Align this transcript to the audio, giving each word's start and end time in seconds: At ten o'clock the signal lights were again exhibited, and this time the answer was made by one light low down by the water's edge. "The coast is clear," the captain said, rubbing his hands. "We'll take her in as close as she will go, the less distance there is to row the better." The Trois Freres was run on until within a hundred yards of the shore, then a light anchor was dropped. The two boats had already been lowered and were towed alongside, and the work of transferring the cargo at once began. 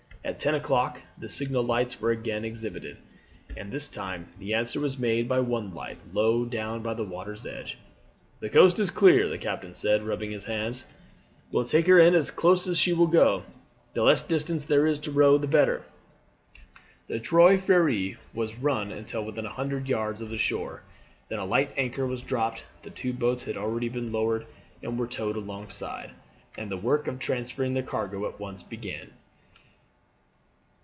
At 0.23 0.39
ten 0.39 0.53
o'clock 0.53 1.01
the 1.17 1.27
signal 1.27 1.63
lights 1.63 1.99
were 1.99 2.11
again 2.11 2.45
exhibited, 2.45 2.97
and 3.57 3.71
this 3.71 3.87
time 3.87 4.27
the 4.37 4.53
answer 4.53 4.79
was 4.79 4.99
made 4.99 5.27
by 5.27 5.39
one 5.39 5.73
light 5.73 5.97
low 6.13 6.45
down 6.45 6.83
by 6.83 6.93
the 6.93 7.03
water's 7.03 7.47
edge. 7.47 7.79
"The 8.39 8.47
coast 8.49 8.77
is 8.77 8.91
clear," 8.91 9.27
the 9.27 9.39
captain 9.39 9.73
said, 9.73 10.03
rubbing 10.03 10.29
his 10.29 10.45
hands. 10.45 10.85
"We'll 11.51 11.65
take 11.65 11.87
her 11.87 11.99
in 11.99 12.13
as 12.13 12.29
close 12.29 12.67
as 12.67 12.77
she 12.77 12.93
will 12.93 13.07
go, 13.07 13.43
the 13.93 14.03
less 14.03 14.25
distance 14.25 14.63
there 14.63 14.85
is 14.85 14.99
to 15.01 15.11
row 15.11 15.39
the 15.39 15.47
better." 15.47 15.83
The 17.07 17.19
Trois 17.19 17.57
Freres 17.57 18.15
was 18.31 18.55
run 18.59 18.91
on 18.91 18.97
until 18.99 19.25
within 19.25 19.47
a 19.47 19.53
hundred 19.53 19.87
yards 19.89 20.21
of 20.21 20.29
the 20.29 20.37
shore, 20.37 20.83
then 21.29 21.39
a 21.39 21.45
light 21.45 21.73
anchor 21.77 22.05
was 22.05 22.21
dropped. 22.21 22.63
The 22.83 22.91
two 22.91 23.11
boats 23.11 23.43
had 23.45 23.57
already 23.57 23.89
been 23.89 24.11
lowered 24.11 24.45
and 24.83 24.99
were 24.99 25.07
towed 25.07 25.35
alongside, 25.35 26.11
and 26.59 26.69
the 26.71 26.77
work 26.77 27.07
of 27.07 27.17
transferring 27.17 27.73
the 27.73 27.83
cargo 27.83 28.29
at 28.29 28.39
once 28.39 28.61
began. 28.61 29.09